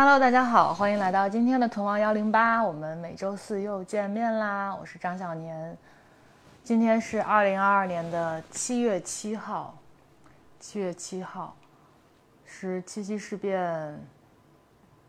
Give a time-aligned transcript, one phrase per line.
[0.00, 4.72] Hello，大家好，欢迎来到今天的屯王幺零八，我们每周四又见面啦。
[4.72, 5.76] 我是张小年，
[6.62, 9.76] 今天是二零二二年的七月七号，
[10.60, 11.56] 七月七号
[12.44, 13.98] 是七七事变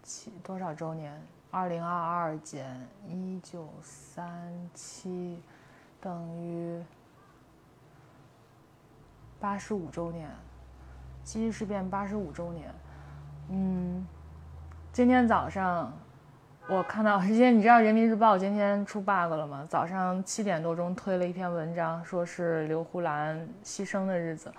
[0.02, 1.13] 七多少周年？
[1.51, 2.65] 二零二二减
[3.08, 5.40] 一九三七
[6.01, 6.83] 等于
[9.40, 10.28] 八十五周年，
[11.24, 12.74] 七七事变八十五周年。
[13.51, 14.03] 嗯，
[14.92, 15.94] 今天早上
[16.67, 19.65] 我看到，今天你知道人民日报今天出 bug 了吗？
[19.70, 24.52] 早上七点多钟推了一篇文章，说是刘胡兰牺牲的日子，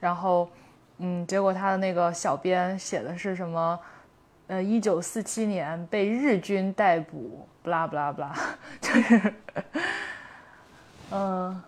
[0.00, 0.48] 然后
[0.98, 3.78] 嗯，结果他的那个小编写的是什么？
[4.48, 8.34] 呃，一九四七年被日军逮捕，不啦不啦不啦，
[8.80, 9.34] 就是，
[11.12, 11.62] 嗯，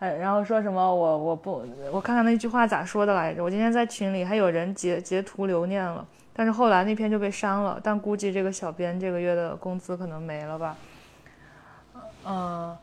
[0.00, 3.42] 哎，然后说什么我我不我看看那句话咋说的来着？
[3.42, 10.76] 我今天在群里还有人截截图留念了，但是后来那篇就被删了，但估计这个小编这个月的工资可能没了吧。
[12.24, 12.76] 嗯，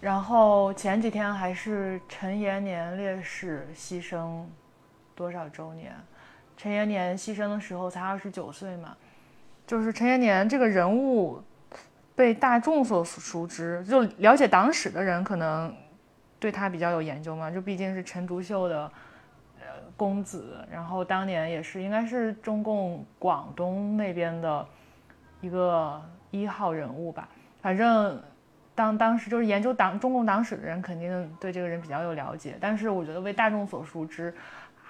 [0.00, 4.44] 然后前几天还是陈延年烈士牺牲
[5.14, 5.94] 多少周年？
[6.56, 8.94] 陈延年牺牲的时候才二十九岁嘛，
[9.66, 11.42] 就是陈延年这个人物
[12.14, 15.74] 被大众所熟知，就了解党史的人可能
[16.38, 18.92] 对他比较有研究嘛，就毕竟是陈独秀的
[20.00, 24.66] 公子，然后当年也是应该是中共广东那边的
[25.42, 27.28] 一个一号人物吧，
[27.60, 28.18] 反正
[28.74, 34.32] 当当时就是研究党中共党史的人肯定对这个人比较有了解，但是我觉得为大众所熟知。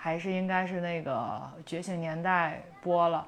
[0.02, 1.12] 还是应该是那个
[1.66, 3.26] 《觉醒年代》播了，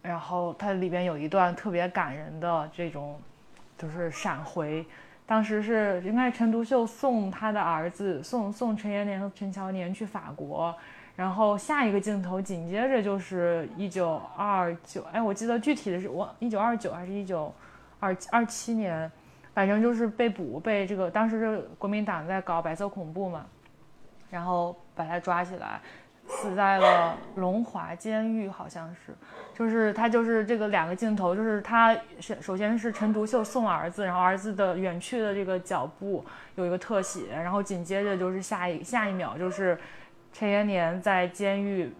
[0.00, 3.20] 然后它里边有一段特别感人的这种，
[3.76, 4.82] 就是闪回。
[5.26, 10.74] 当时是应该是陈独秀送他的儿子送送陈延年和陈乔年去法国，
[11.16, 17.52] 然后下一个镜头紧接着就是一九二九，哎，我记得具体的是我一九二九还是一九
[17.98, 19.10] 二二七年，
[19.54, 23.46] 反正就是被捕被这个当时是国民党在搞白色恐怖嘛，
[24.30, 25.80] 然后把他抓起来。
[26.28, 29.14] 死在了龙华监狱，好像是，
[29.54, 36.24] 就是他就是这个两个镜头，就是他首首先是陈独秀送儿子，然后儿子的远去的这个脚步
[36.56, 39.78] 有一个特写，然后紧接着就是下一下一秒就是
[40.38, 41.90] 陈延年在监狱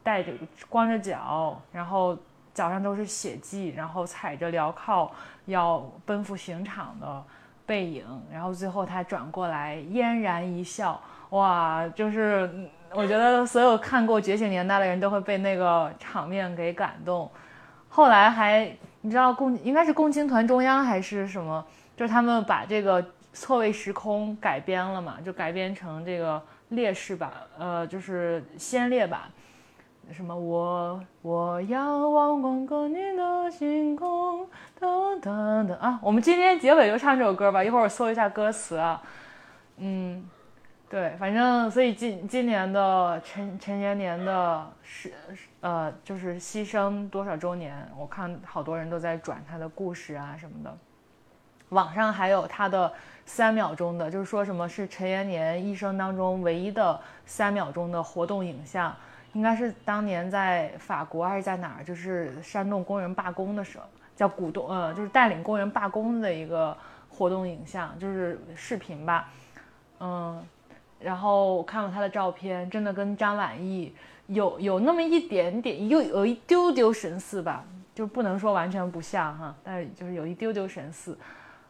[0.00, 0.30] 带着
[0.68, 2.16] 光着脚，然后
[2.54, 5.10] 脚上都是血迹，然后踩着镣铐
[5.46, 7.24] 要奔赴刑场的
[7.66, 12.48] 背影，然后最后他转过来嫣然一笑，哇，就是。
[12.94, 17.30] 我觉得所有看过《觉醒年代》的人都会被那个场面给感动。
[17.86, 21.62] 后来还你知道共应该是共青团中央还是什么，
[21.94, 23.04] 就是他们把这个
[23.34, 29.22] 错位时空改编了嘛，就改编成这个烈士版，呃，就是先烈版。
[30.12, 34.48] 什么我我仰望广阔的星空，
[34.80, 35.98] 等等等啊！
[36.02, 39.02] 我们今天结尾就唱这首歌吧，一会儿我搜一下歌词啊，
[39.76, 40.28] 嗯。
[40.90, 45.12] 对，反正所以今今年的陈陈延年的是
[45.60, 47.86] 呃，就是牺牲多少周年？
[47.94, 50.78] 我看好多人都在转他的故事啊什么的，
[51.70, 52.92] 网上还有他的
[53.26, 58.94] 三秒钟的，就是说什么是陈延年一生当中唯一的三秒钟的活动影像，
[59.32, 63.84] 应该是当年在法国还是在哪儿，就是煽动工人罢工的时候，
[64.16, 66.76] 叫鼓动呃，就是带领工人罢工的一个
[67.08, 69.28] 活动影像，就是视频吧，
[70.00, 70.42] 嗯。
[71.00, 73.94] 然后我看了他的照片，真的跟张晚意
[74.26, 77.62] 有有那么一点点，又有一丢丢神似吧，
[77.94, 81.16] 就不能说完全不像哈，但是就是有一丢丢神似，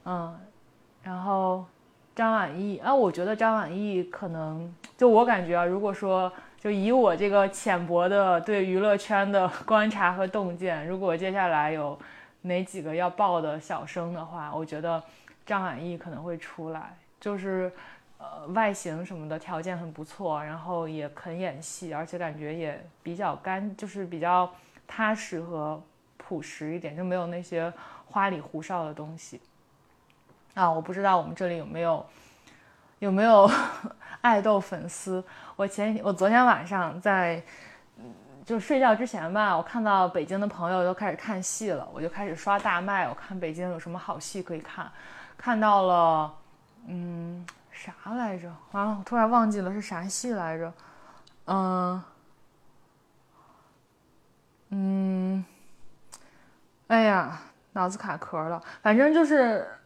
[0.05, 0.39] 嗯，
[1.03, 1.65] 然后
[2.15, 11.99] 张晚意啊，我觉得张晚意可能就我感觉啊，如果说就以我这个浅薄的对娱乐圈的 观察和洞见，如果接下来有
[12.43, 15.03] 哪几个要爆的小生的话，我觉得
[15.45, 17.73] 张晚意可能会出来，就是。
[18.21, 24.53] 呃，外形什么的条件很不错，然后也肯演戏，而且感觉也比较干，就是比较
[24.89, 25.81] 踏实和
[26.17, 27.73] 朴实一点，就没有那些
[28.07, 29.41] 花里胡哨的东西。
[30.59, 32.05] 啊，我不知道我们这里有没有
[32.99, 33.49] 有没有
[34.23, 35.23] 爱豆粉丝。
[35.55, 37.41] 我前我昨天晚上在
[38.45, 44.91] 就睡觉之前吧，我看到北京的朋友都开始看戏了，我就开始刷大麦，我看北京有什么好戏可以看，
[45.37, 46.35] 看到了，
[46.87, 47.47] 嗯。
[47.71, 48.53] 啥来着？
[48.73, 50.73] 完了，我突然忘记了是啥戏来着。
[51.47, 52.03] 嗯
[54.71, 55.45] 嗯，
[56.89, 57.41] 哎呀，
[57.75, 58.61] 脑子卡壳了。
[58.83, 59.78] 反正就是，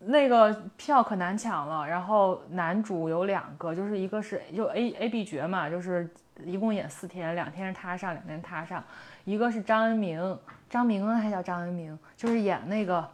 [0.00, 6.08] 那个票可难抢了，然后男主有两个，就是一个是就 A A B 角嘛，就是
[6.44, 8.82] 一共演四天，两天是他上，两天他上。
[9.24, 10.38] 一个是张恩明，
[10.70, 13.06] 张明恩还叫张恩明，就是演那个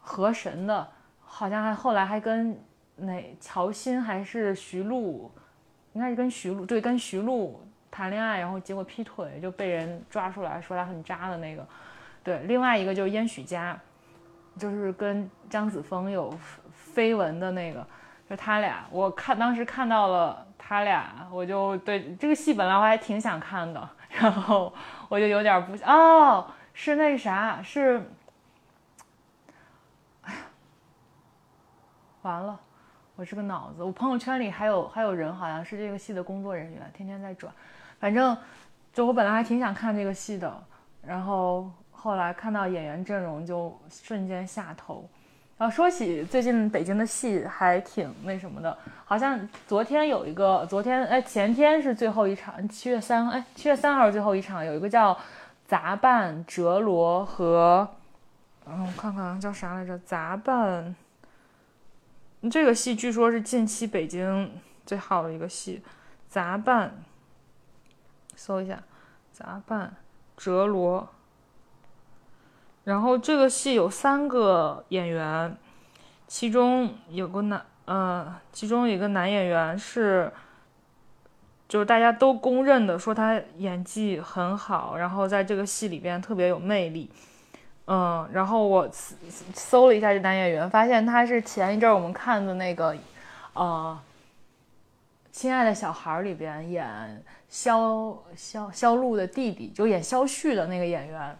[0.00, 0.88] 河神的，
[1.20, 2.58] 好像还后来还跟
[2.96, 5.30] 那乔欣还是徐璐，
[5.92, 11.64] 应该是跟徐璐对，跟徐璐谈恋爱，然后结果劈腿就被人抓出来说他很渣的那个。
[12.22, 13.78] 对，另外一个就是燕许家。
[14.56, 16.32] 就是跟张子枫有
[16.94, 17.86] 绯闻的那个，
[18.30, 24.72] 就他俩，我看当时看到了他俩，我就对这个戏本来我还挺想看的， 然后
[25.08, 28.08] 我就有点不哦，是那啥，是，
[32.22, 32.58] 完了，
[33.16, 37.52] 我这个脑子，我朋友圈里还有还有人好像是这个戏的工作人员，天天在转，
[37.98, 38.36] 反正
[38.92, 40.64] 就我本来还挺想看这个戏的，
[41.02, 41.68] 然后。
[42.04, 45.08] 后来看到演员阵容就瞬间下头，
[45.56, 55.14] 然后说起最近北京的戏还挺那什么的，好像昨天有一个，昨天哎前天是最后一场，七月三哎七月三号是最后一场，有一个叫
[55.66, 57.88] 《杂办哲罗》和，
[58.66, 60.94] 嗯我看看叫啥来着，《杂办》
[62.50, 64.52] 这个戏据说是近期北京
[64.84, 65.82] 最好的一个戏，
[66.28, 66.88] 《杂办》
[68.36, 68.74] 搜一下，
[69.32, 69.96] 《杂办
[70.36, 71.00] 哲罗》。
[72.84, 75.56] 然后这个戏有三个演员，
[76.26, 80.30] 其中有个男，呃，其中一个男演员是，
[81.66, 87.10] 就是大家都公认的，说他演技很好，然后在这个戏里边特别有魅力，
[87.86, 92.94] 嗯，然后我搜了一下这男演员，发现他是前一阵我们看的那个，
[93.54, 93.98] 呃，
[95.32, 101.34] 亲爱的小孩里边演肖肖肖路的弟弟，就演肖旭的那个演员。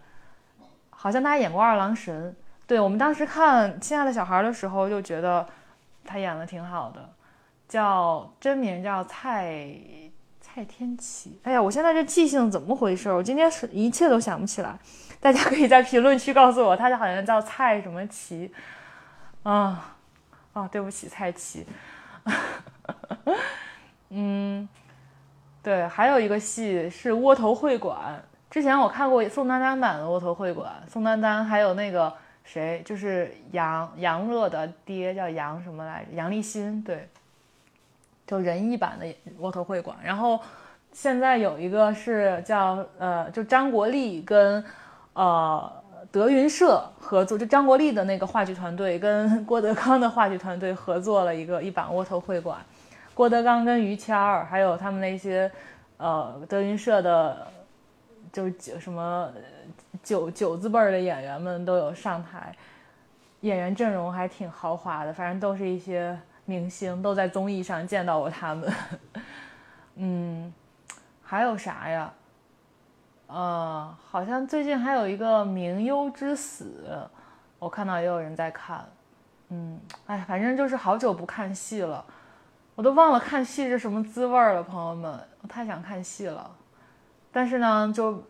[1.05, 2.35] 好像他演过二郎神，
[2.65, 5.45] 对我们当时看《亲爱的小孩》的时候就觉得
[6.03, 7.07] 他演的挺好的，
[7.69, 9.67] 叫真名叫蔡
[10.41, 11.39] 蔡天琪。
[11.43, 13.11] 哎呀，我现在这记性怎么回事？
[13.11, 14.79] 我今天是一切都想不起来，
[15.19, 18.51] 大家可以在评论区告诉我，他好像叫蔡什么琪
[19.43, 19.95] 啊
[20.53, 21.67] 啊，对不起，蔡奇。
[24.09, 24.67] 嗯，
[25.61, 28.23] 对，还有一个戏是《窝头会馆》。
[28.55, 32.13] 之前我看过宋丹丹版的《窝头会馆》，宋丹丹还有那个
[32.45, 36.15] 谁，就是杨杨乐的爹叫杨什么来着？
[36.15, 37.09] 杨立新，对，
[38.25, 39.05] 就仁义版的
[39.39, 39.97] 《窝头会馆》。
[40.01, 40.39] 然后
[40.93, 44.63] 现在有一个是叫呃，就张国立跟
[45.11, 45.69] 呃
[46.09, 52.57] 德云社合作，就张国立的那个话剧团队跟郭德纲的话剧团队合作了一个一版《窝头会馆》，
[53.13, 55.51] 郭德纲跟于谦儿还有他们那些
[55.97, 57.47] 呃德云社的。
[58.35, 59.31] 就是九什么
[60.03, 62.53] 九九字辈儿的演员们都有上台，
[63.39, 68.69] 演员阵容还挺豪华的，反正都是一些明星，都在综艺上见到过他们。
[69.95, 70.53] 嗯，
[71.23, 72.11] 还有啥呀？
[73.27, 76.83] 呃，好像最近还有一个《明优之死》，
[77.57, 78.85] 我看到也有人在看。
[79.47, 82.03] 嗯，哎，反正就是好久不看戏了，
[82.75, 86.51] 我都忘了看戏是什么滋味了，朋友们，我太想看戏了。
[87.35, 88.23] 但是呢，就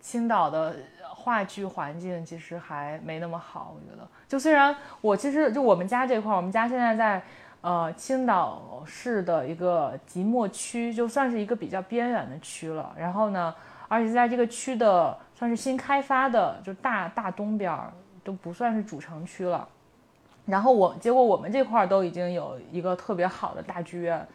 [0.00, 0.74] 青岛的
[1.14, 4.04] 话剧环境其实还没那么好，我觉得。
[4.26, 7.22] 就虽然我其实就我们家这块，我们家现在在
[7.60, 12.92] 呃青岛市的一个即墨区，就算是一个比较边远的区了。
[12.98, 13.54] 然后呢，
[13.86, 17.80] 而且在这个区的算是新开发的，就大大东边
[18.24, 19.68] 都不算是主城区了。
[20.46, 24.26] 然后我结果我们这块都已经有一个特别好的大剧院。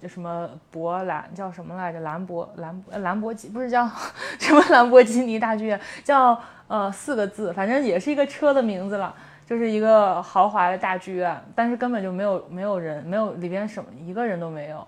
[0.00, 2.00] 就什么博兰叫什么来着？
[2.00, 3.84] 兰博兰兰博基不是叫
[4.38, 9.12] 什么兰博基尼大剧院，叫呃四个字，反正也是一个车的名字了，
[9.44, 14.86] 就是一个豪华的大剧院，但是根本就没有没有人，没有里边什么一个人都没有，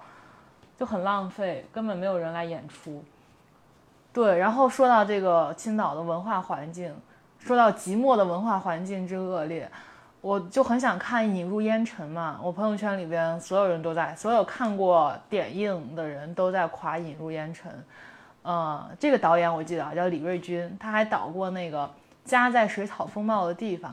[0.79, 3.05] 就很浪费，根本没有人来演出。
[4.13, 6.95] 对，然后说到这个青岛的文化环境，
[7.39, 9.71] 说到即墨的文化环境之恶劣。
[10.23, 17.73] 我就很想看《引入烟尘》嘛，我朋友圈里边所有人都在，所有看过点映的人都在夸《引入烟尘》。
[18.43, 21.85] 呃，这个导演我记得啊，叫李瑞军，他还导过那个
[22.23, 23.91] 《家在水草丰茂的地方》，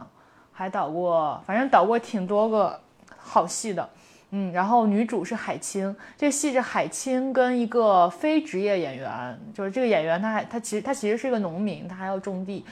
[0.52, 2.78] 还导过，反正导过挺多个
[3.18, 3.90] 好戏的。
[4.32, 12.66] 嗯，然后女主是海清，这戏是海清跟一个非职业演员，就是这个演员他还他其实他其实是一个农民，他还要种地。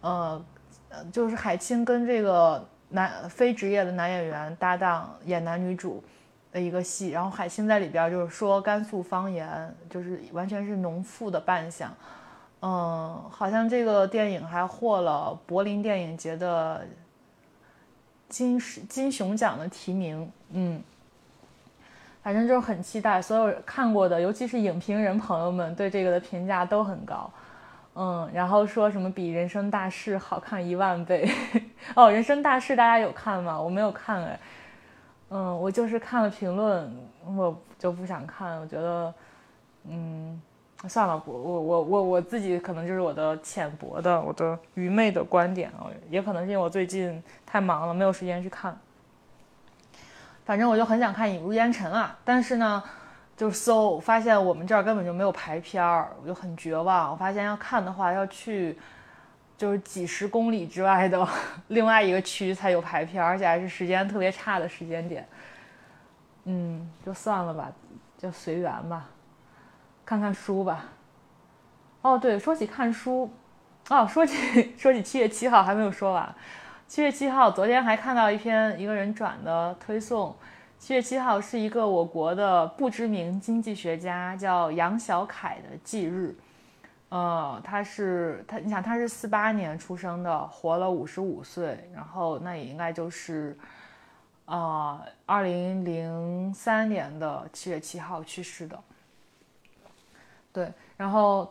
[0.00, 0.42] 呃，
[1.12, 2.66] 就是海清跟这个。
[2.88, 6.02] 男非职业的男演员搭档演男女主
[6.52, 11.92] 的一个戏，然后海清在里边就是说甘肃方言，就是完全是农妇的扮相。
[12.62, 16.86] 嗯，好像这个电影还获了柏林电影节的
[18.28, 20.82] 金金熊奖的提名，嗯，
[22.22, 23.20] 反正就是很期待。
[23.20, 27.30] 所有看过的，尤其是影评人朋友们对这个的评价都很高，
[27.94, 31.30] 嗯，然后说什么比《人生大事》好看一万倍。
[31.94, 33.60] 哦，《人生大事》大家有看吗？
[33.60, 34.40] 我没有看哎，
[35.30, 39.14] 嗯，我就是看了评论，我就不想看，我觉得，
[39.88, 40.40] 嗯。
[40.86, 48.78] 算了，我我我我我自己可能就是我的浅薄的、我的愚昧的观点啊，也可能是因为我最近太忙了，没有时间去看。
[50.44, 52.82] 反正我就很想看《引入烟尘》啊，但是呢，
[53.36, 57.10] 就搜发现我们这儿根本就没有排片儿，我就很绝望。
[57.10, 58.78] 我发现要看的话，要去
[59.58, 61.26] 就是几十公里之外的
[61.68, 65.26] 另外一个区才有排片，而且还是时间特别差的时间点。
[66.44, 67.72] 嗯，就算了吧，
[68.16, 69.06] 就随缘吧。
[70.04, 70.84] 看看书吧。
[72.02, 73.32] 哦，对，说起看书，
[73.88, 76.34] 哦，说起 说起七月七号还没有说完。
[76.86, 80.36] 七月七号，昨天还看到一篇一个人转的推送。
[80.84, 86.36] 七月七号是一个我国的不知名经济学家叫杨小凯的忌日。
[87.08, 93.56] 呃，他是他，你想他是四八年出生的，活了五十五岁，然后那也应该就是，
[94.44, 98.78] 呃，二零零三年的七月七号去世的。
[100.52, 101.50] 对，然后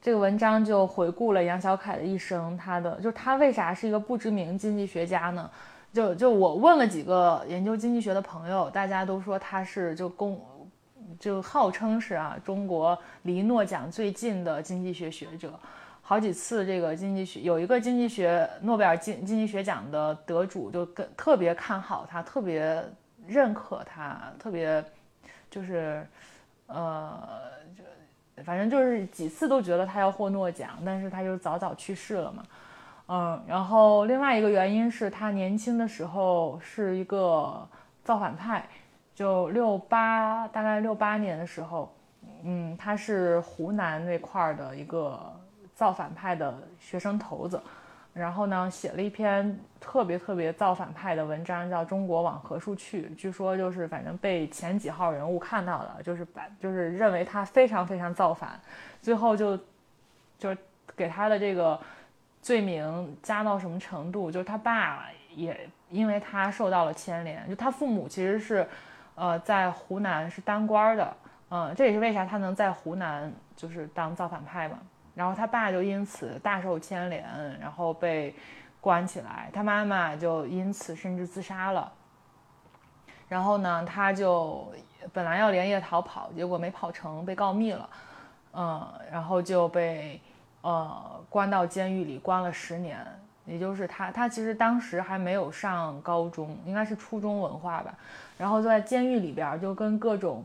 [0.00, 5.50] 这个文章就回顾了杨小凯的一生，他的就他为啥是一个不知名经济学家呢？
[5.92, 10.40] 就就我问了几个研究经济学的朋友，大家都说他是就公
[11.18, 15.58] 就号称是啊中国离诺奖最近的经济学学者，
[16.02, 22.84] 好几次这个经济学有一个经济学诺贝尔经经济学奖的得主就跟特别看好他，特别
[23.26, 24.84] 认可他，特别
[25.50, 26.06] 就是
[26.66, 27.20] 呃
[27.76, 27.82] 就。
[28.44, 32.44] 反正就是几次都觉得他要获诺奖，但是他就早早去世了嘛。
[33.08, 37.66] 嗯，然后另外一个原因是他年轻的时候是一个
[38.04, 38.62] 造反派，
[39.14, 41.90] 就六八大概六八年的时候，
[42.44, 45.18] 嗯，他是湖南那块儿的一个
[45.74, 47.60] 造反派的学生头子。
[48.14, 53.02] 然后呢，写了一篇特别特别造反派的文章，叫《中国往何处去》。
[53.14, 58.58] 据说就是反正被前几号人物看到了，就是把就是认为他非常非常造反，
[59.00, 59.56] 最后就
[60.36, 60.58] 就是
[60.96, 61.78] 给他的这个
[62.40, 64.30] 罪名加到什么程度？
[64.30, 68.68] 就是他爸也因为他受到了牵连，就他父母其实是
[69.14, 71.16] 呃在湖南是当官的，
[71.50, 74.78] 嗯，这也是为啥他能在湖南就是当造反派嘛。
[75.14, 77.24] 然后他爸就因此大受牵连，
[77.58, 78.34] 然后被
[78.80, 79.50] 关起来。
[79.52, 81.92] 他妈妈就因此甚至自杀了。
[83.28, 84.72] 然后呢，他就
[85.12, 87.90] 本来要连夜逃跑，结果没跑成，被告密了。
[88.52, 90.20] 嗯，然后就被
[90.62, 92.98] 呃关到监狱里，关了十年。
[93.46, 97.94] 也就是他，他其实当时还没有上高中，应该是初中文化吧。
[98.36, 100.44] 然后就在监狱里边，就跟各种。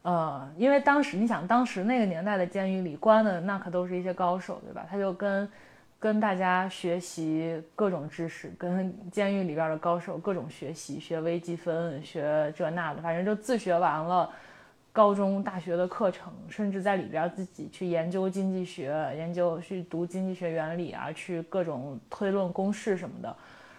[0.00, 4.86] 呃，因为当时你想，当时那个年代的监狱里关的那可都是一些高手，对吧？
[4.88, 5.46] 他就跟
[6.00, 14.30] 跟大家学习各种知识，跟监狱里边的高手各种学习，学微积分，学这那的，反正就自学完了
[14.92, 23.36] 高中、大学的课程，甚至在里边自己去研究经济学，研究去读经济学原理啊，去各种推论公式什么的，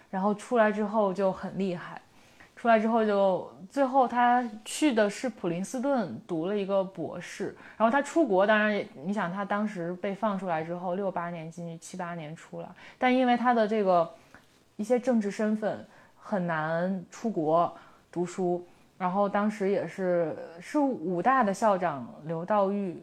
[0.10, 2.02] 然后出来之后就很厉害。
[2.56, 14.10] 出来之后就最后他去的是普林斯顿读了一个博士，然后他出国，当然也你想他当时被放出来之后，六八年进去，七八年出来，但因为他的这个
[14.76, 15.88] 一些政治身份
[16.18, 17.74] 很难出国
[18.12, 18.68] 读书，
[19.00, 23.02] 然后当时也是是武大的校长刘道玉，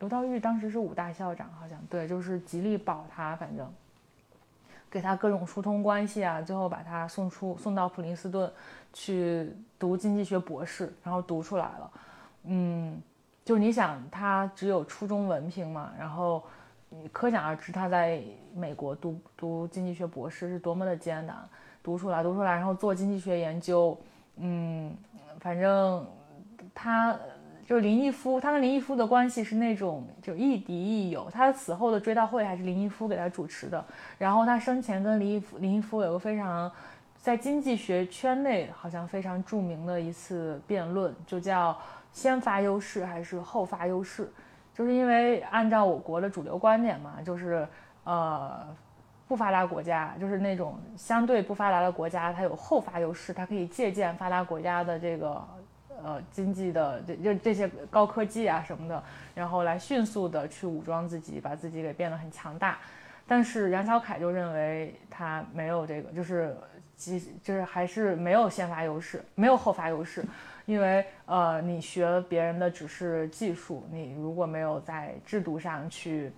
[0.00, 3.66] 刘道玉当时是武大校长，好像对，就是极力保他，反正。
[4.92, 8.52] 给他各种疏通关系啊，最后把他送出送到普林斯顿
[8.92, 9.48] 去
[9.78, 11.90] 读经济学博士，然后读出来了。
[12.42, 13.00] 嗯，
[13.44, 16.42] 就你想他只有初中文凭嘛，然后
[17.12, 18.20] 可想而知他在
[18.52, 21.48] 美国读读经济学博士是多么的艰难，
[21.82, 23.98] 读出来读出来，然后做经济学研究，
[24.36, 24.96] 嗯，
[25.38, 26.06] 反正
[26.74, 27.18] 他。
[27.66, 31.30] 就是林毅夫，他跟林毅夫的关系是那种就亦敌亦友。
[31.30, 33.84] 他死后的追悼会还是林毅夫给他主持的。
[34.18, 36.68] 然后他生前跟林毅夫，林毅夫有个非常
[37.16, 41.78] 在经济学圈内好像非常著名的一次辩论，就叫
[42.10, 44.28] 先发优势还是后发优势？
[44.74, 47.64] 就是因为按照我国的主流观点嘛，就是
[48.02, 48.66] 呃
[49.30, 55.40] 不发达国家，就是那种相对不发达的国家，它有后发优势，它可以借鉴发达国家的这个。
[56.02, 62.78] 呃，经济的这这这些高科技啊什么的，然后来迅速的去武装自己，把自己给变得很强大。
[63.28, 66.56] 但是杨小凯就认为他没有这个，就是
[66.96, 70.24] 即就是还是没有先发优势，没有后发优势，
[70.64, 76.32] 因为呃，你学别人的只是技术，你如果没有在制度上去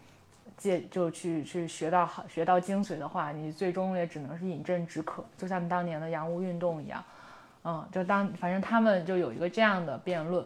[0.57, 7.03] 借就去去学到好学到精髓的话，你最终也只能是饮鸩止渴，就像当年的洋务运动一样，
[7.65, 10.45] 嗯，就当反正他们就有一个这样的辩论。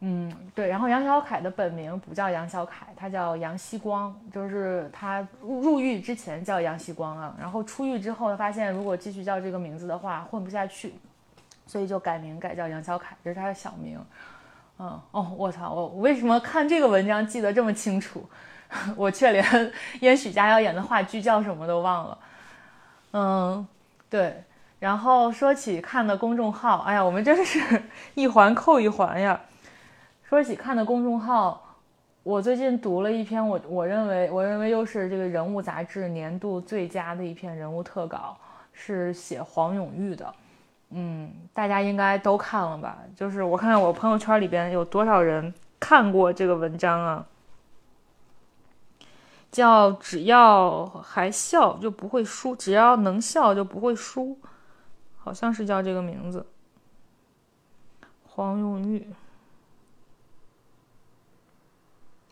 [0.00, 10.94] 嗯，对，然后杨小凯的本名不叫杨小凯，他叫杨希光，就是他入狱之前叫杨希光啊，然后出狱之后，他发现如果继续叫这个名字的话混不下去，
[11.66, 13.98] 所以就改名改叫杨小凯，这是他的小名。
[14.78, 18.24] 嗯，哦，我操，我为什么看这个文章记得这么清楚？
[18.96, 19.44] 我却连
[20.00, 22.18] 演许家要演的话剧叫什么都忘了。
[23.12, 23.66] 嗯，
[24.10, 24.42] 对，
[24.78, 27.82] 然后说起看的公众号，哎呀，我们真是
[28.14, 29.40] 一环扣一环呀。
[30.22, 31.76] 说起看的公众号，
[32.22, 38.36] 我最近读了一篇我我认为我认为又是这个人物杂志年度最佳的一篇人物特稿，
[38.74, 40.34] 是写黄永玉的。
[40.90, 42.98] 嗯，大家应该都看了吧？
[43.16, 47.24] 就是我看看我朋友圈里边有多少人看过这个文章啊？
[49.50, 54.38] 叫只要还笑就不会输，只要能笑就不会输，
[55.16, 56.46] 好像是叫这个名字。
[58.26, 59.08] 黄永玉。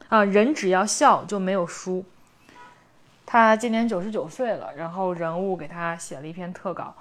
[0.08, 2.04] 啊，人只要笑就没有输。
[3.24, 6.94] 他今年九十九岁了，然后人物给他写了一篇特稿。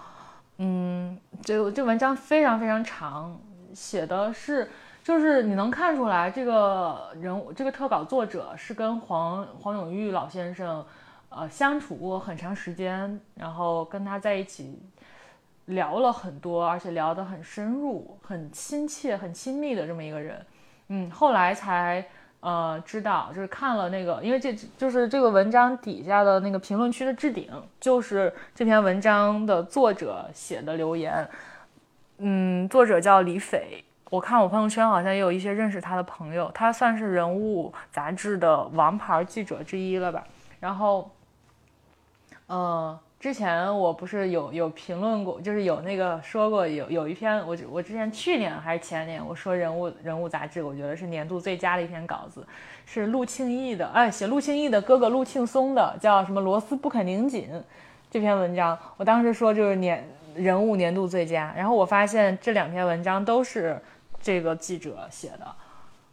[0.57, 3.39] 嗯，这这文章非常非常长，
[3.75, 4.71] 写的是
[5.05, 10.83] 就是你能看出来，这个人物这个特稿作者是跟黄黄永玉老先生
[11.29, 14.81] 呃相处过很长时间，然后跟他在一起
[15.65, 20.43] 聊了很多，而且聊得很深入、很亲切、很亲密的这么一个人。
[20.87, 22.03] 嗯，后来才。
[22.41, 31.27] 呃，知道，就是看了那个，因为这就是这个文章底下的那个评论区的置顶，就是这篇文章的作者写的留言。
[32.19, 40.23] 嗯，作者叫李斐，我看我朋友圈好像也有一些认识他的朋友，他算是人物杂志的王牌记者之一了吧。
[40.59, 41.11] 然后，
[42.47, 42.99] 呃。
[43.17, 52.45] 之前我不是有有评论过，就是有那个说过有有一篇我我之前去年还是前年我说人物人物杂志，我觉得是年度最佳的一篇稿子，
[52.85, 57.49] 是陆庆义的，哎，写陆庆义的哥哥陆庆松的，叫什么螺丝不肯拧紧
[58.11, 63.81] 这篇文章，我当时说就是年人物年度最佳，然后我发现这两篇文章都是
[64.25, 65.55] 这个记者写的，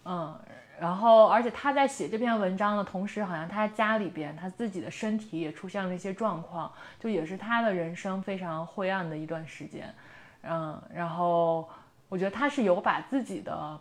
[0.05, 0.38] 嗯。
[0.81, 9.94] 然后，而且他在写这篇文章的同时，好像他家里边他自己的身体也出现了一些状况，就也是他的人生非常灰暗的一段时间。
[10.42, 11.68] 嗯，然后
[12.09, 13.79] 我觉得他是有把自己的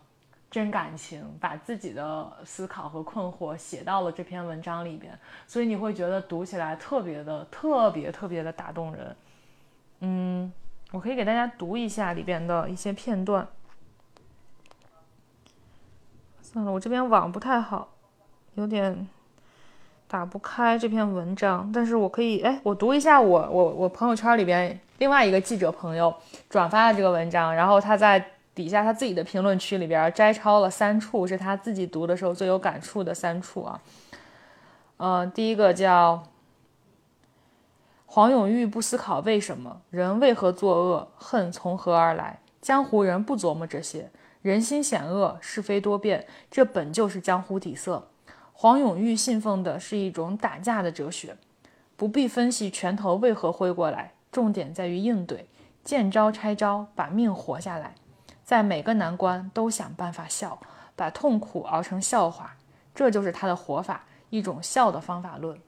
[0.52, 5.18] 真感情、把自己的思考和困惑写到了这篇文章里边，
[5.48, 9.16] 所以你会觉得读起来特别的、特别特别的打动人。
[10.02, 10.54] 嗯，
[10.92, 13.48] 我可以给大家读一下里边的一些片段。
[16.52, 17.88] 算了，我这边网不太好，
[18.56, 19.08] 有点
[20.10, 21.72] 打不开这篇文章。
[21.74, 26.14] 但是我可以，哎，我读一下我我我朋友圈里边另外一个记者朋友
[26.50, 33.80] 转发的这个文章，然后他在底下他自己的评论区里边摘抄了三处是他自己读的时候最有感触的三处啊。
[34.98, 36.22] 呃，第一个叫
[38.08, 44.12] 黄永玉不思考为什么人为何作恶，恨从何而来，江湖人不琢磨这些。
[44.42, 48.08] 人心险恶，是非多变，这本就是江湖底色。
[48.54, 51.38] 黄永玉信奉的是一种打架的哲学，
[51.96, 55.48] 不必分析拳头为何挥过来，重点在于应对，
[55.84, 57.94] 见招拆招，把命活下来，
[58.44, 60.60] 在每个难关都想办法笑，
[60.96, 62.56] 把痛苦熬成笑话，
[62.96, 65.60] 这就是他的活法，一种笑的方法论。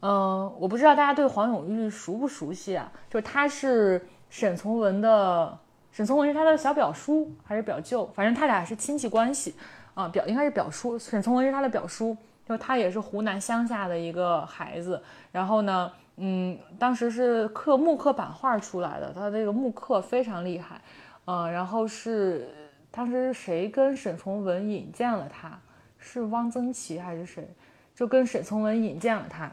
[0.00, 2.92] 嗯，我不知道大家对黄永玉熟不熟悉啊？
[3.08, 5.60] 就是他是沈从文的。
[5.94, 8.04] 沈从文是他的小表叔还是表舅？
[8.16, 9.54] 反正他俩是亲戚关系
[9.94, 10.98] 啊，表应该是表叔。
[10.98, 12.16] 沈从文是他的表叔，
[12.48, 15.00] 就他也是湖南乡下的一个孩子。
[15.30, 20.80] 然后呢，嗯，当时是刻木刻版画出来的，他这个木刻非常厉害，
[21.26, 22.52] 嗯，然后是
[22.90, 25.56] 当时谁跟沈从文引荐了他？
[25.96, 27.48] 是汪曾祺还是谁？
[27.94, 29.48] 就跟沈从文引荐了他，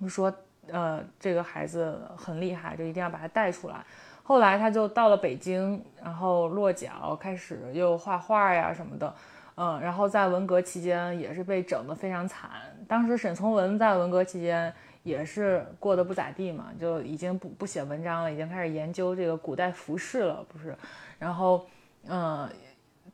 [0.00, 0.34] 就说
[0.68, 3.84] 呃这个孩子很厉害，就一定要把他带出来。
[4.30, 9.12] 后来他就到了北京，然后落脚，开始又画画呀什么的，
[9.56, 12.48] 嗯，然后在文革期间也是被整得非常惨。
[12.86, 20.76] 当时沈从文在文革期间也是过得不咋地嘛，就已经不不写文章了，已经开始研究这个古代服饰了，不是？
[21.18, 21.66] 然后，
[22.06, 22.48] 嗯，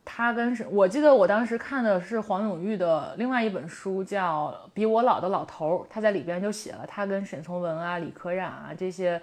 [0.05, 9.19] 他跟沈，我记得我当时看的是黄永玉的另外一本书，叫《比我老的老头儿》，他在里边就写了他跟沈从文啊、李可染啊这些，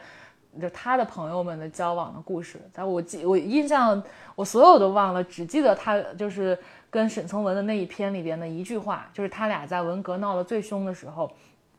[0.62, 2.60] 就他的朋友们的交往的故事。
[2.72, 4.02] 在我记我印象
[4.36, 6.58] 我所有都忘了，只记得他就是
[6.90, 11.32] 跟沈从文的那一篇里边的一句话，就是他俩在文革闹得最凶的时候，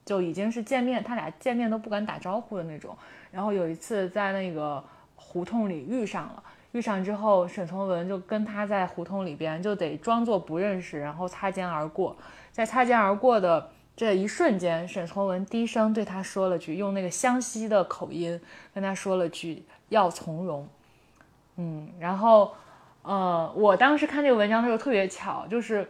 [0.04, 2.96] 就已经是见面，他俩见面都不敢打招呼的那种。
[3.30, 4.82] 然后有一次在那个
[5.16, 6.42] 胡同里遇上了。
[6.72, 12.16] 遇上之后，沈从文就跟他在胡同里边就得装作不认识，然后擦肩而过。
[12.50, 18.40] 在擦肩而过的这一瞬间，沈从文低声对他说了句，用那个湘西的口音
[18.72, 20.68] 跟他说了句“要从容”。
[21.56, 22.52] 嗯，然后，
[23.02, 25.88] 呃，我当时看这个文章的时候特别巧，就是。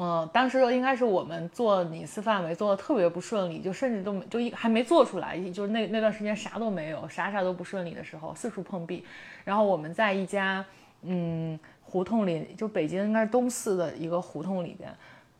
[0.00, 9.04] 嗯，当时应该是我们做尼斯范围做的特别不顺利，就甚至都没就一还没做出来，就是那那段时间啥都没有，啥啥都不顺利的时候，四处碰壁。
[9.44, 10.64] 然后我们在一家
[11.02, 14.88] 嗯胡同里，就北京应该是东四的一个胡同里边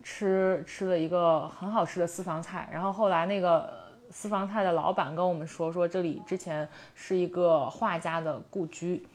[0.02, 2.68] 吃吃了一个很好吃的私房菜。
[2.72, 3.72] 然后后来那个
[4.10, 9.06] 私房菜的老板跟我们说，说这里之前是一个画家的故居。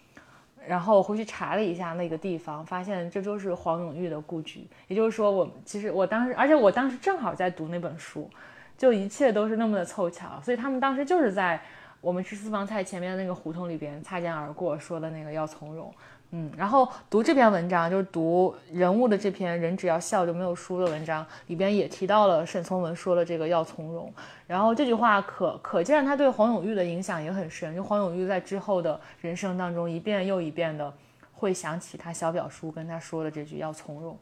[0.65, 4.65] 然后回去查了一下那个地方，发现这就是黄永玉的故居。
[4.87, 8.29] 也就是说，我其实我当时，而且我当时正好在读那本书，
[8.77, 10.39] 就一切都是那么的凑巧。
[10.41, 11.61] 所以他们当时就是在
[11.99, 15.93] 我们吃私房菜前面的那个胡同里边擦肩而过，说的那个要从容。
[16.35, 24.11] 嗯，然后读这篇文章，就是读人物的这篇“人只要笑就没有输”的文章，里边也提到了沈从文说了这个要从容。
[24.47, 30.91] 然后这句话可可见他对黄永玉的影响也很深，就黄永玉在之后的人生当中一遍又一遍的
[31.33, 34.17] 会想起他小表叔跟他说的这句要从容。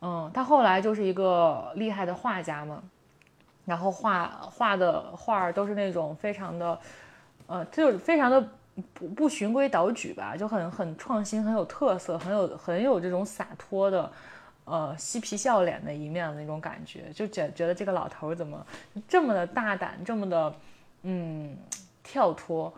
[0.00, 2.82] 嗯，他后来就是一个厉害的画家嘛，
[3.64, 6.76] 然后画画的画都是那种非常的，
[7.46, 8.44] 呃，就非常的。
[8.94, 14.12] 不不循规蹈矩吧，就很很创新，很有特色，很有很有这种洒脱的，
[14.64, 18.66] 呃，嬉皮笑脸的一面的那种感觉，就觉觉得这个老头怎么
[19.08, 20.54] 这么的大胆，这么的
[21.02, 21.56] 嗯
[22.02, 22.72] 跳脱，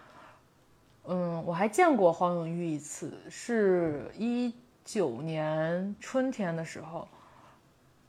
[1.05, 7.07] 嗯，我还见过黄永玉一次，是一九年春天的时候，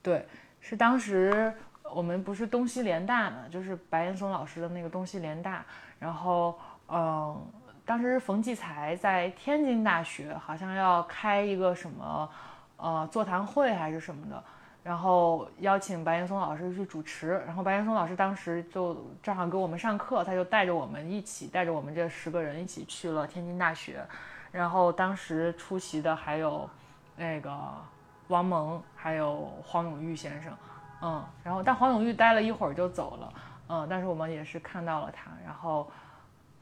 [0.02, 0.26] 对，
[0.60, 1.52] 是当时
[1.92, 5.64] 我们不是东西联大嘛，就是白岩松老师的那个东西联大，
[5.98, 7.44] 然后嗯。
[7.86, 12.30] 当时冯骥才在天津大学，好像要开一个什么，
[12.78, 14.42] 呃，座谈会还是什么的，
[14.82, 17.42] 然后邀请白岩松老师去主持。
[17.46, 24.02] 然后白岩松老师当时就正好给我们上课，他就带着我们一起，带着我们这十个人一起去了天津大学。
[24.50, 26.66] 然后当时出席的还有
[27.16, 27.54] 那个
[28.28, 30.56] 王蒙，还有黄永玉先生，
[31.02, 33.32] 嗯，然后但黄永玉待了一会儿就走了，
[33.68, 35.86] 嗯，但是我们也是看到了他，然后。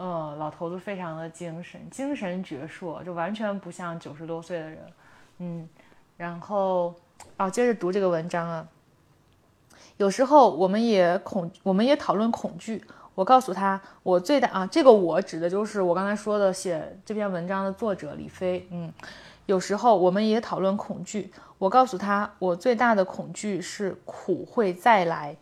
[0.02, 4.78] 呃，老头子非常的精神，精神矍铄，就完全不像九十多岁的人。
[5.38, 5.68] 嗯，
[6.16, 6.92] 然后
[7.36, 8.66] 哦，接着读这个文章啊。
[9.98, 12.84] 有时候我们也恐，我们也讨论恐惧。
[13.14, 18.66] 我告诉他，我最大啊，这个我指的就是我刚才说的写这篇文章的作者李飞。
[18.72, 18.92] 嗯，
[19.46, 21.32] 有时候我们也讨论恐惧。
[21.58, 25.36] 我告诉他，我最大的恐惧是苦会再来。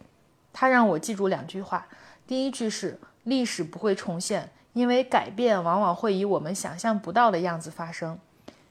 [0.53, 1.87] 他让我记住两句话，
[2.27, 3.01] 第一句是。
[3.31, 8.19] 历史不会重现，因为改变往往会以我们想象不到的样子发生。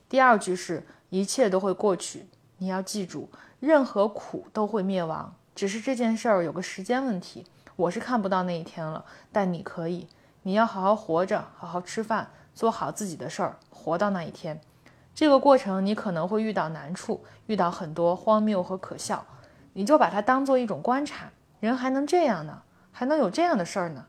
[0.10, 3.30] 第二句是一切都会过去，你要记住，
[3.62, 7.46] 任何苦都会灭亡，只是这件事儿有个时间问题。
[7.78, 10.10] 我是看不到那一天了，但你可以。
[10.44, 14.60] 你要好好活着，好好吃饭，做好自己的事儿，活到那一天。
[15.16, 19.26] 这个过程你可能会遇到难处，遇到很多荒谬和可笑，
[19.72, 21.30] 你就把它当做一种观察。
[21.62, 22.64] 人还能这样呢？
[22.92, 24.06] 还能有这样的事儿呢？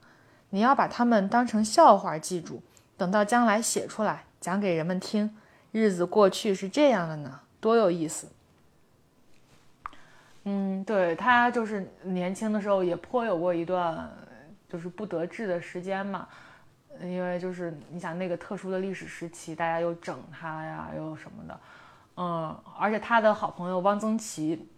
[0.50, 2.62] 你要把他们当成笑话记住，
[2.96, 5.36] 等到将来写出来讲给人们听。
[5.72, 8.28] 日子过去是这样的呢，多有意思。
[10.44, 14.10] 嗯，对他就是年轻的时候也颇有过一段
[14.68, 16.26] 就是不得志的时间嘛，
[17.02, 21.60] 因为就是你想那个特殊的历史时期，大家又整他呀，又什么的，
[22.16, 24.68] 嗯，而且他的好朋友汪曾祺。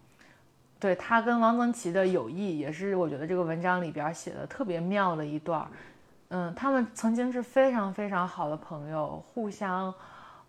[0.83, 5.65] 对他跟汪曾祺的友谊，也是我觉得这个文章里边写的特别妙的一段。
[6.31, 9.95] 嗯，他们曾经是非常非常好的朋友，互相，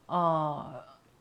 [0.07, 0.65] 呃，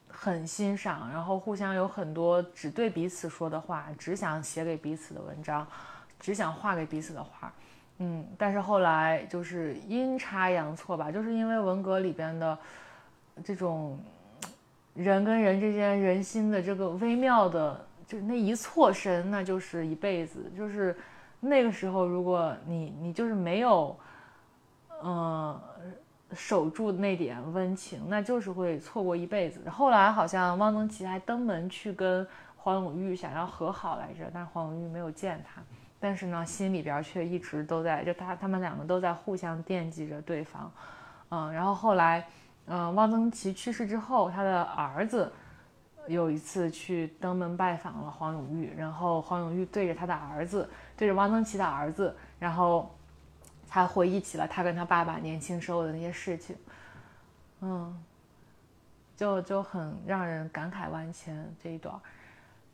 [0.08, 5.66] 很欣赏，然后互相有很多只对彼此说的话，只想写给彼此的文章，
[6.18, 7.52] 只想画给彼此的画。
[7.98, 12.58] 嗯，但是后来就是阴差阳错吧，就是因为文革里边的
[13.44, 13.98] 这种
[14.94, 17.84] 人跟人之间人心的这个微妙的。
[18.12, 20.52] 就那一错身，那就是一辈子。
[20.54, 20.94] 就是
[21.40, 23.98] 那个时候，如果你你就是没有，
[25.02, 25.58] 嗯，
[26.34, 29.66] 守住那点温情，那就是会错过一辈子。
[29.70, 35.62] 后来好像汪曾祺还登门去跟黄永玉想要和好来着，但黄永玉没有见他。
[35.98, 40.70] 但是呢，心里边却一直都在，就他他们两个都在互相惦记着对方，
[41.30, 42.26] 嗯，然后后来，
[42.66, 45.32] 嗯，汪曾祺去世之后，他的儿子
[46.06, 52.92] 有一次去登门拜访了黄永玉，然后黄永玉对着他的儿子，对着汪曾祺的儿子，然后
[53.68, 56.56] 他回忆起了他跟他爸爸年轻时候的那些事情，
[57.60, 58.04] 嗯，
[59.16, 61.94] 就就很让人感慨万千这一段。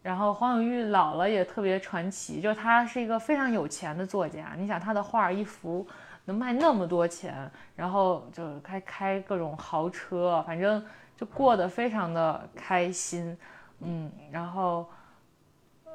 [0.03, 4.55] 然后黄永玉老了也特别传奇，就他是一个非常有钱的作家。
[4.57, 5.87] 你想他的画一幅
[6.25, 10.83] 能卖那么多钱，然后就开开各种豪车，反正
[11.19, 13.37] 就过得非常的开心。
[13.81, 14.89] 嗯，然后，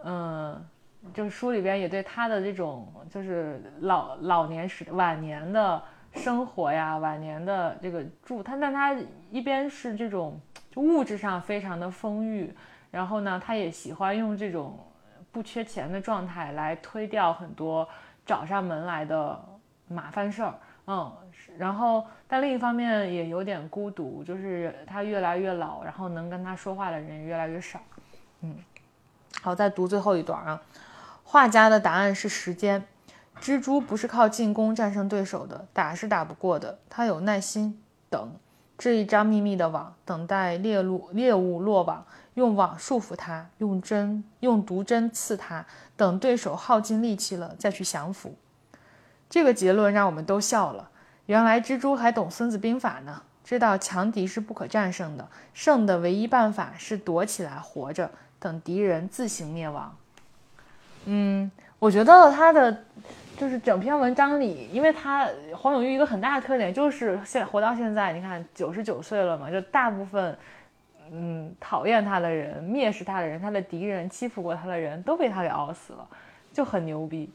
[0.03, 0.63] 嗯，
[1.13, 5.81] 就是书里边也对他的这种就是老老年时晚年的
[6.13, 8.95] 生活呀，晚年的这个住他，但他
[9.31, 12.53] 一边是这种就物质上非常的丰裕。
[12.91, 14.77] 然后呢，他也喜欢用这种
[15.31, 17.89] 不缺钱的状态来推掉很多
[18.25, 19.43] 找上门来的
[19.87, 20.53] 麻烦事儿，
[20.85, 21.11] 嗯，
[21.57, 27.79] 然后但另一方面也有点孤独，就是他越来越老，然后能跟他说话的人越来越少，
[28.41, 28.55] 嗯，
[29.41, 30.61] 好，再读最后一段啊，
[31.23, 32.83] 画家的答案是时间，
[33.39, 38.31] 蜘蛛不是靠进攻战胜对手的，打是打不过的，他有耐心等，
[38.77, 42.05] 织一张密密的网，等待猎物猎物落网。
[42.33, 45.63] 用网束缚他，用针用毒针刺他，
[45.95, 48.35] 等对手耗尽力气了再去降服。
[49.33, 50.87] 这个结论让我们都笑了。
[51.25, 59.91] 原来蜘蛛还懂《孙子兵法》呢，知道强敌是不可战胜的，胜的唯一办法是躲起来活着，等敌人自行灭亡。
[61.05, 62.83] 嗯，我觉得他的
[63.35, 70.37] 就是整篇文章里，因为他黄永玉一个很大的特点就是现活到现在，你看九十九岁了嘛，就大部分。
[71.11, 76.07] 嗯，讨厌他的人、蔑视他的人、他的敌人、欺负过他的人都被他给熬死了，
[76.53, 77.29] 就很牛逼。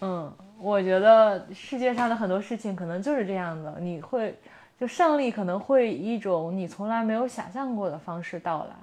[0.00, 4.38] 嗯，我觉得世界上的很多事情可能就是这样的，你会
[4.78, 8.74] 就胜利可能会以一种你从来没有想象过的方式到来，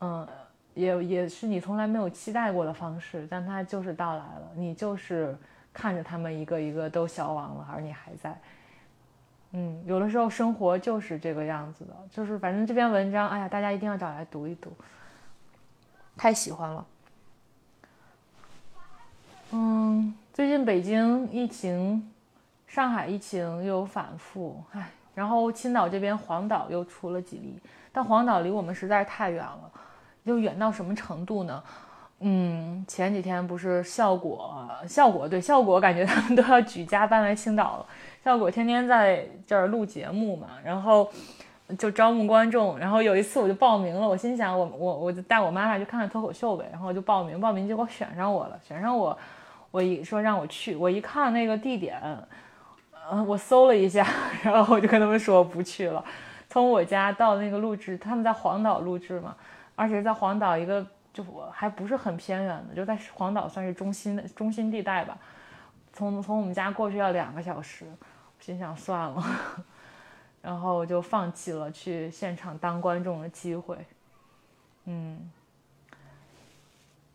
[0.00, 0.28] 嗯，
[0.74, 5.36] 也也是你从来没有期待过的方式，但它就是到来了，你就是
[5.72, 8.38] 看着他们一个一个都消亡了，而你还在。
[9.52, 14.70] 嗯，有的时候生活就是这个样子的，就是反正这篇文章，哎呀，大家一定要找来读一读，
[16.16, 16.86] 太喜欢了。
[19.50, 22.00] 嗯，最近北京疫情，
[22.68, 27.58] 上海疫情又反复，唉，然后青岛这边黄岛又出了几例，
[27.90, 29.68] 但黄岛离我们实在是太远了，
[30.24, 31.60] 就远到什么程度呢？
[32.20, 37.86] 嗯，前几天不是效果效果对效果，感觉他们都要举家搬来青岛了。
[38.22, 41.10] 效果天天在这儿录节目嘛，然后
[41.76, 42.78] 就招募观众。
[42.78, 46.68] 然后有一次我就报名了，我心想我我我就带我妈妈去看看脱口秀呗。
[46.70, 49.18] 然后就报名，报名结果选上我了，选上我，
[49.70, 52.00] 我一说让我去，我一看那个地点，
[53.10, 54.06] 嗯，我搜了一下，
[54.42, 56.04] 然后我就跟他们说不去了。
[56.48, 59.36] 从我家到那个录制，他们在黄岛录制嘛，
[59.76, 65.16] 而且在黄岛一个就我还不是很偏远的，就在黄岛算是中心的中心地带吧。
[65.92, 67.86] 从从我们家过去要两个小时。
[68.40, 69.24] 心想算了，
[70.40, 73.76] 然后我就放弃了去现场当观众的机会。
[74.84, 75.28] 嗯，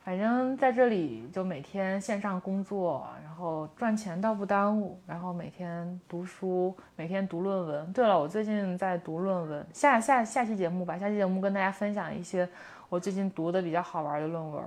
[0.04, 7.94] 反正在这里就每天线上工作，然后赚钱倒不耽误，然后每天读书，每天读论文。
[7.94, 12.48] 对了，我最近在读论文，下下下期节目吧，下期节目跟大家分享一些
[12.89, 14.63] 我最近读的比较好玩的论文。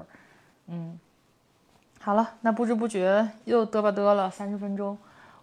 [0.69, 0.99] 嗯，
[2.01, 4.97] 好了，那不知不觉又嘚吧嘚了三十分钟。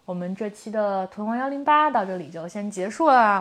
[0.06, 3.39] 我们这期的《屯王幺零八》到这里就先结束了。